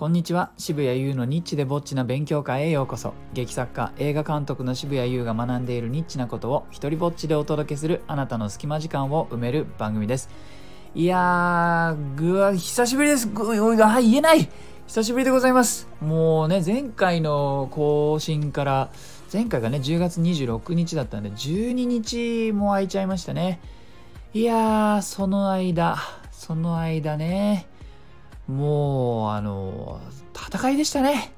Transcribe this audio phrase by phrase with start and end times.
[0.00, 0.50] こんにちは。
[0.56, 3.12] 渋谷優のニッチでぼっちな勉強会へようこそ。
[3.34, 10.30] 劇作家映画監督の渋谷優が学んでいるニッチなことを一人ぼっちでお届けするあなたの隙間時間を埋める番組です。
[10.94, 13.28] いやーぐわ久しぶりです。
[13.28, 14.48] ぐはい言えない。
[14.86, 15.86] 久しぶりでございます。
[16.00, 18.88] もうね前回の更新から
[19.30, 23.60] 前回がね10月26日だったんで12日も空いちゃいましたね。
[24.32, 25.98] いやーその間
[26.32, 27.66] その間ね。
[28.50, 30.00] もうあの
[30.34, 31.32] 戦いでしたね。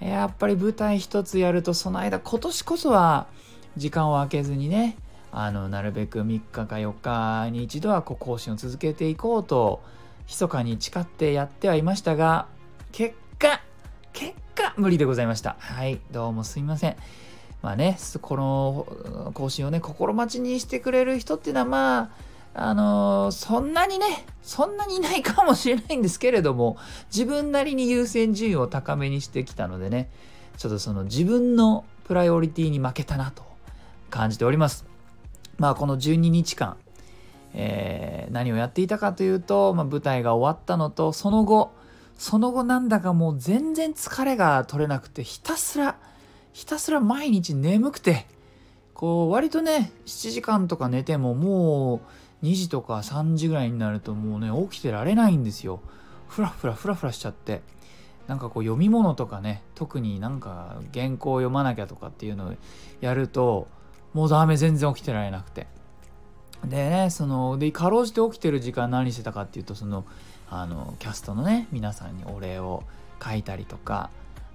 [0.00, 3.26] やっぱり舞台一つやるとその間今年こそは
[3.76, 4.96] 時間を空けずにね
[5.32, 9.82] あのなるべく3日か4日に一度はこう更新を続けていこうと
[10.28, 12.46] 密かに誓ってやってはいましたが
[12.92, 13.60] 結果
[14.12, 15.56] 結果無理でございました。
[15.58, 16.96] はいどうもすいません。
[17.60, 22.27] まあねこの更新をね心待ちにしてくれる人っていうのはまあ
[22.60, 26.76] あのー、そんなにね、そんなにいないかもしれないんですけれども、
[27.12, 30.10] 自分なりに優先順位を高めにしてきたのでね、
[30.56, 33.44] ちょっとその自分のプライオリティに負けたなと
[34.10, 34.86] 感じております。
[35.58, 36.76] まあこの12日間、
[37.54, 41.72] えー、何をやっていたかというと、まあ、舞台が終わったのと、その後、
[42.16, 45.96] その後なんだかもう全然疲れが取れなくて、ひたすら、
[46.52, 48.26] ひたすら毎日眠くて、
[48.94, 52.00] こう割とね、7時間とか寝てももう、
[52.42, 55.80] 2時とか3時ぐらいになるともうね起きてられないんですよ。
[56.28, 57.62] ふらふらふらふらしちゃって。
[58.26, 62.54] なんかこう読み物とかね特になんか原稿を読まなきゃとかっていうのを
[63.00, 63.68] やると
[64.12, 65.66] もうダメ全然起きてられなくて。
[66.64, 70.04] でねそのでかろうじて起きてる時間何してたかっていうとその
[70.50, 72.82] あのキャストのね皆さんにお礼を
[73.24, 74.10] 書いたりとか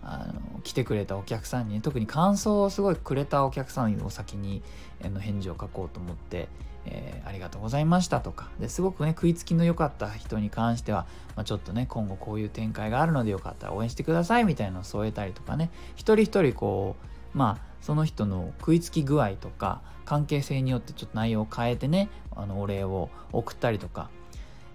[0.05, 4.61] あの来てくれたお客さんに特に感想をすごいくれたお客さんを先に
[5.01, 6.47] の返事を書こうと思って
[6.85, 8.49] えー、ありがとうございましたとか。
[8.59, 16.95] ですごくね食いつきの良かった人に関しては、まあ、ちょっとね今後こういう展開があるのでよかったら応援してくださいみたいなのを添えたりとかね一人一人こ
[17.33, 24.09] うまあその人の食いつき具合とか関係性によってちょっと内容を変えてねあのお礼を送ったりとか、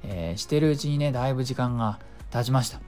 [0.03, 1.99] えー、してるうちにねだいぶ時間が
[2.31, 2.88] 経ちました。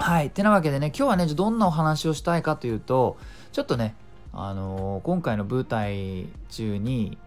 [0.00, 0.30] はい。
[0.30, 3.18] てなわけでね、今日はね、どんなお話をしたいかというと、
[3.52, 3.94] ちょっとね、
[4.32, 7.18] あのー、今回の舞台中に、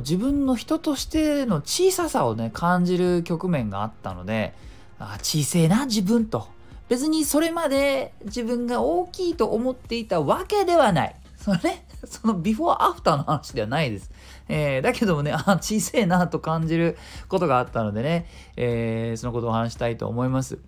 [0.00, 4.54] 自分の人としての小ささをね感じる局面があったので
[4.98, 6.48] あ小せえな自分と。
[6.88, 11.16] 別にそれまで自分が大きいと思っていたわけではない。
[11.36, 14.10] そのねそのビフォーアフターの話ではないです、
[14.48, 16.96] えー、だけどもねあ小せえなと感じる
[17.28, 18.26] ことがあったのでね、
[18.56, 20.58] えー、そのことを話したいと思います。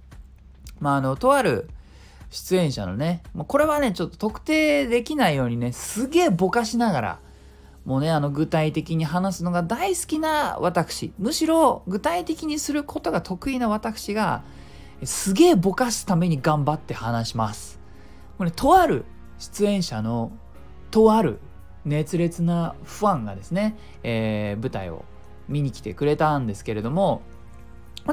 [0.81, 1.69] まああのとある
[2.31, 7.19] 出演者のね、これはね、ちょっと特定できないようにね、すげえぼかしながら、
[7.85, 14.43] もうね、あの具体的に話すのが大好きな私、むしろ具体的にすることが得意な私が、
[15.05, 17.79] すげえぼかすために頑張って話します。
[18.37, 19.05] これ、とある
[19.39, 20.33] 出演者の
[20.91, 21.39] とある
[21.85, 25.05] 熱烈なファンがですね、えー、舞台を
[25.49, 27.23] 見に来てくれたんですけれども、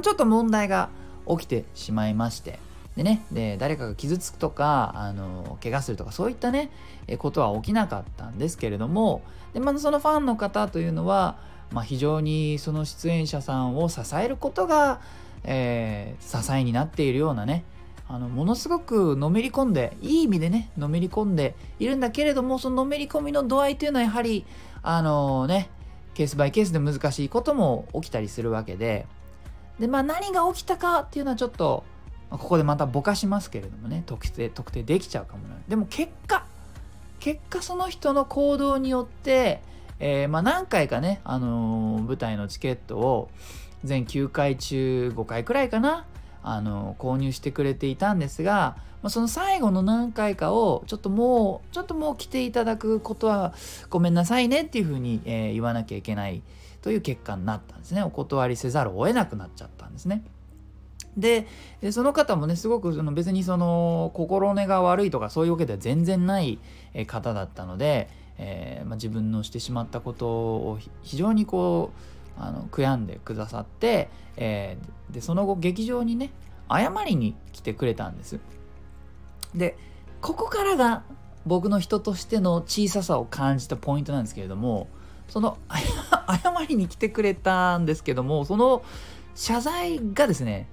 [0.01, 0.89] ちょっと問題が
[1.27, 2.59] 起きてしまいまして、
[2.95, 6.71] でね、で誰かが傷つくとか、あの怪我するとか、そういったね、
[7.17, 9.21] ことは起きなかったんですけれども、
[9.53, 11.37] でまずそのファンの方というのは、
[11.71, 15.01] まあ、非常にその出演者さんを支えることが、
[15.43, 17.63] えー、支えになっているようなね
[18.07, 24.45] あのものすごくのめり込んでいい意味でねのめり込んでいるんだけれどもそののめり込みの度合いというのはやはり
[24.83, 25.69] あのね
[26.13, 29.07] ケースバイケースで難しいことも起きたりするわけで。
[29.81, 31.83] でまあ何が起きたかっていうのはちょっと
[32.29, 35.55] ここでまたぼかしますけれどもね特定特定できちゃうかもな。
[35.67, 36.45] でも結果
[37.19, 39.61] 結果その人の行動によって、
[39.99, 43.29] えー、まあ、何回かね、あのー、舞台のチケットを
[43.83, 46.05] 全9回中5回くらいかな、
[46.41, 53.53] あのー、購入してくれていたんですが、まあ、その最後の何回かをちょっともうちょっともう来ていただくことは
[53.91, 56.41] ごめんなさいねっていうふうに、え言わなきゃいけない。
[56.81, 60.23] という結果になったんですねお断りせざるを得なくなっちゃったんですね。
[61.17, 61.45] で
[61.91, 66.59] その方もねすごくその別にその心根が悪いとかそういうわけでは全然ない
[67.05, 68.07] 方だったので、
[68.37, 71.91] えー、まあ、自分のしてしまったことを非常にこ
[72.37, 76.31] うあの悔やんでくださって、えー、でその後劇場にね
[76.69, 78.39] 謝りに来てくれたんです。
[79.53, 79.77] で
[80.21, 81.03] ここからが
[81.45, 84.87] 僕の人としての小ささを感じたポイントなんですけれども
[85.31, 88.83] その 謝りに来てくれたんですけどもその
[89.33, 90.67] 謝罪がですね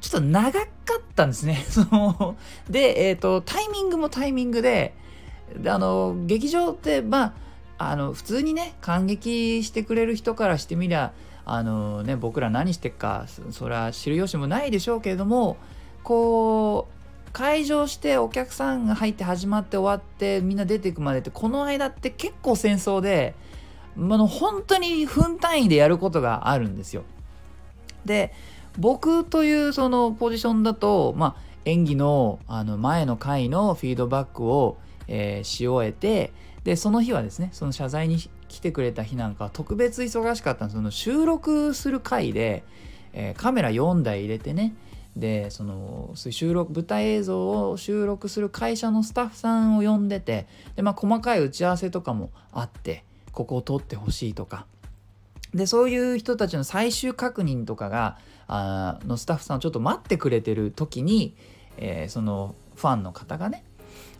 [0.00, 0.66] ちょっと長か
[0.98, 1.64] ったんですね。
[1.70, 2.36] その
[2.68, 4.94] で、えっ、ー、と、タイミングもタイミングで、
[5.56, 7.34] であの、劇場って、ま
[7.78, 11.12] あ、あの、普通にね、感激してくれる人からしてみりゃ、
[11.44, 15.56] あのね、僕ら何してっか、それは知る由もないでしょうけれども、
[16.02, 23.34] こう会場してお客さんが入って始まって終わってみんな出ていくまでってこの間って結構戦争で、
[23.96, 27.04] まあ、本当に分単位でやることがあるんですよ。
[28.04, 28.32] で
[28.78, 34.78] 僕というそのポジションだと、まあ、演技のあの前の回のフィードバックを、
[35.08, 36.32] えー、し終えて
[36.64, 38.18] でその日はですねその謝罪に
[38.48, 42.64] 来てくれた日なんかは特別忙しかったんですその収録する回で、
[43.12, 44.74] えー、カメラ4台入れてね
[45.16, 54.66] でその収録舞台映像を収録する会社のスタッフさんを呼んでてで、まあ、細かい打ち合わせとかもあってここを撮ってほしいとか
[55.54, 61.34] でそういう人たちの最終確認とかがあのスタッフさんをちょっと待ってくれてる時に、
[61.76, 63.64] えー、そのファンの方がね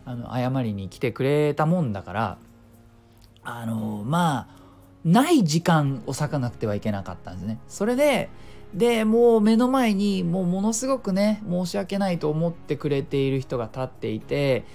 [0.05, 2.37] あの謝りに来てくれたもんだから
[3.43, 4.63] あのまあ
[5.03, 7.59] ない時間を割かなくてはいけなかったんですね。
[7.67, 8.29] それで
[8.73, 14.65] でもう目の前にもうものすごくね申し訳ないと思ってくれている人が立っていて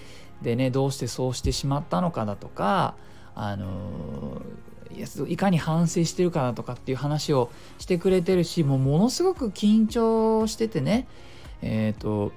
[0.43, 2.94] でねどうしてそうしてしまったのかだとか
[3.40, 4.43] あの
[5.29, 11.06] いかに反省してるかだとかっていう話をしてくれてるしもうものすごく緊張しててね
[11.62, 12.32] えっ、ー、と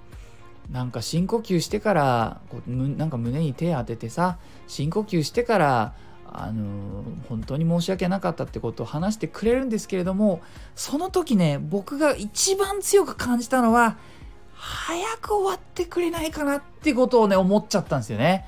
[0.71, 4.37] なんか深呼吸してからこうなんか胸に手当ててさ
[4.67, 5.93] 深呼吸してから
[6.31, 10.41] あの本当に申し訳なかったってことを話してくれるんですけれども
[10.75, 13.97] その時ね僕が一番強く感じたのは
[14.53, 18.45] 早く終わってくれないかなってことをね思っちゃったんですよね。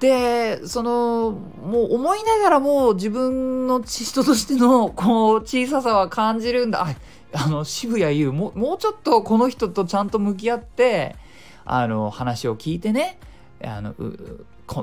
[0.00, 6.82] でそのもう思いながらも自分の人としてのこう小ささは感じるんだ。
[6.82, 6.94] あ
[7.32, 11.16] あの渋谷優ももうちょっとこの人とちゃんと向き合って
[11.64, 13.18] あの話を聞いてね。
[13.64, 13.94] あの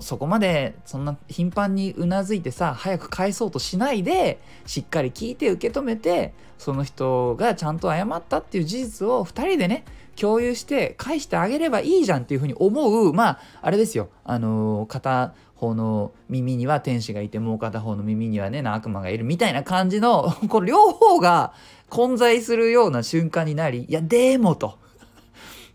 [0.02, 9.84] そこまでそんな頻繁にうなずいてさ早く返そうとしないでしっかり聞いて受け止めてその人がちゃんと謝ったっていう事実を2人でね
[10.16, 14.10] 共有して返してあげればいいじゃんっていうふうに思うまああれですよ。
[14.24, 21.54] あの片方の耳には天使がいてもう片方の耳にはね悪魔がいるみたいな感じの この両方が
[21.90, 24.78] 混在するような瞬間になりいやでもと。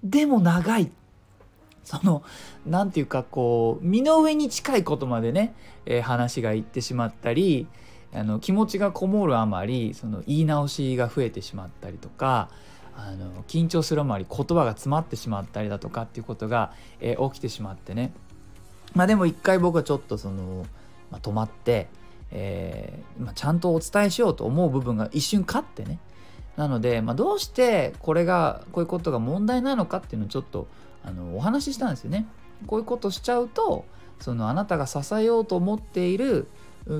[0.04, 0.92] でも長い
[1.88, 2.22] その
[2.66, 5.54] 何て言うかこう身の上に近いことまでね、
[5.86, 7.66] えー、話がいってしまったり
[8.12, 12.50] あの気持ちがこもるあまりその言い直しが増えてしまったりとか
[12.94, 18.12] あの緊張するあまり言葉が詰まってしまったりだとかっていうことが、えー、起きてしまってね。
[18.92, 20.66] まあでも一回僕はちょっとその、
[21.10, 21.88] まあ、止まって、
[22.32, 26.00] えーまあ、ちゃんとお伝えしようと思う部分が一瞬勝ってね。
[26.56, 30.66] なので、まあ、どうしてこれがこういうことが問題なのかっていうのをちょっと
[31.04, 32.26] あのお話ししたんですよね。
[32.66, 33.84] こういうことしちゃうと
[34.20, 36.48] そのあなたが支えようと思っている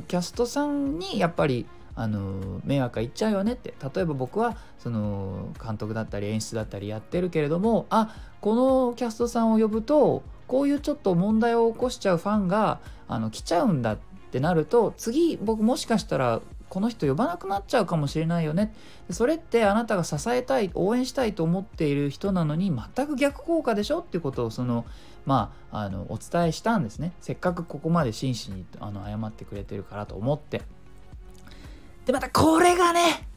[0.07, 12.79] キャストさんにやっぱりあの迷惑がいっちゃうよねって例えば僕はその監督だったり演出だったりやってるけれどもあこのキャストさんを呼ぶとこういうちょっと問題を起こしちゃうファンが
[13.09, 13.99] あの来ちゃうんだっ
[14.31, 18.75] てなると次僕もしかしたらこの人呼ばなくなっちゃうかもしれないよね。
[19.11, 24.85] それってあなたが支えたい応援したいと思っている人なのに全く逆効果でしょっていうことをその
[25.27, 27.13] まああのお伝えしたんですね。
[27.21, 30.63] せっかくここまで真摯にあの謝ってくれてるからと思って。
[32.07, 33.29] でまたこれがね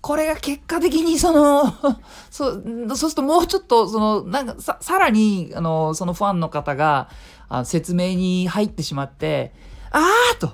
[0.00, 1.64] これが結果的にその
[2.30, 7.08] そうそうするともうちょっとそのなんかささらにあのそのファンの方が
[7.48, 9.52] あ説明に入ってしまって
[9.90, 10.00] あ
[10.34, 10.52] あと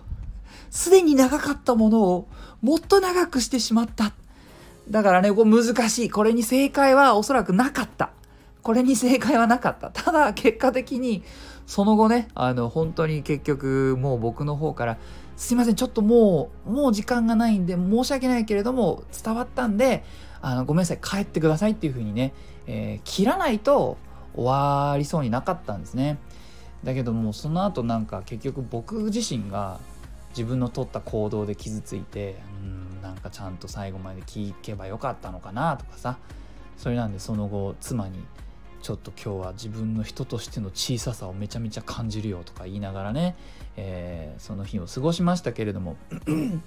[0.73, 2.29] すでに長かったものを
[2.63, 4.15] もっと長くしてしまった。
[4.89, 6.11] だからね、こう難しい。
[6.11, 8.11] これに正解はおそらくなかった。
[8.63, 9.91] これに正解はなかった。
[9.91, 11.23] ただ、結果的に、
[11.67, 14.99] その後ね、あの、本当に結局、もう僕の方から、
[15.37, 20.05] すいません、ちょっともう、もう時間がないんで、申し訳ないけれども、伝わったんで、
[20.41, 22.33] あの、ごめんなさい、帰ってくださいっていう風にね、
[22.67, 23.99] えー、切らないと
[24.35, 26.19] 終わりそうになかったんですね。
[26.83, 29.79] だけども、その後なんか結局僕自身が、
[30.33, 36.19] 自分の取った行動で傷ついてうんなんかちゃんと最後まで聞けばよかったのかなとかさ。
[36.83, 38.19] それなんでその後妻に
[38.83, 43.37] ちょっと今日は自分の人としての小ささをめちゃめちゃ感じるよとか言いながらね、
[43.77, 45.97] えー、その日を過ごしましたけれども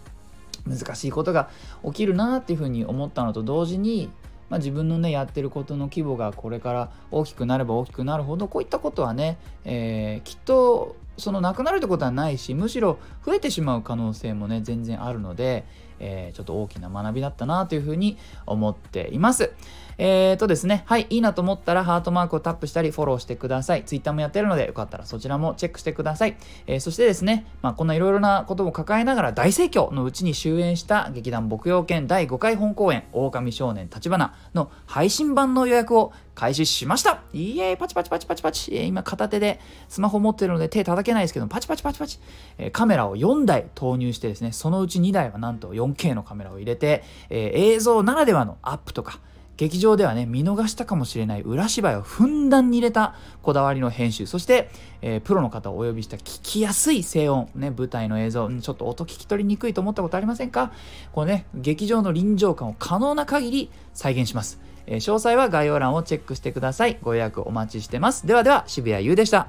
[0.65, 1.50] 難しいことが
[1.84, 4.10] 起きるなっていうふうに思ったのと同時に、
[4.50, 15.65] まあ、自分のねやってることの規模がこれから大きくなれば大きくなるほどこういったことはね、えー、きっとそのなくなるってことはないしむしろ増えてしまう可能性もね全然あるので、
[16.00, 19.51] えー、ちょっと大きな学びだったなというふうに思っています。
[19.98, 23.84] えーとですね、はい、いいなと思ったらハートマークをタップしたりフォローしてください。
[23.86, 26.36] Twitter もやってるのでよかったらそちらもチェックしてください。
[26.67, 37.24] えー、そしてですね、まあ、こんないろいろなことも抱えながら大盛況のうちに終演した劇団牧羊犬第5回本公演狼少年立花の配信版の予約を開始しました。
[37.34, 37.77] イエーイ。
[37.77, 42.20] パチパチパチパチパチ、えー、今片手でスマホ持ってるので手叩けないですけどパチパチパチパチ、
[42.58, 49.20] えー、カメラを4台投入してですねそのうち2台はなんと 4K のカメラを入れて、えー、映像ならではのアップとか
[49.58, 54.25] 劇場ではね見逃したかもしれない裏芝居をふんだんに入れたこだわりの編集。
[54.25, 54.70] そして、
[55.01, 60.74] えー、プロの方をお呼びした聞きやすい静音、ね、舞台の映像、ちょっと音聞き取りにくいと思ったことありませんか？
[61.13, 66.98] このね劇場の臨場感を可能な限り再現します、え、詳細は概要欄をチェックしてください。
[67.01, 68.27] ご予約お待ちしてます。
[68.27, 69.48] ではでは渋谷優でした。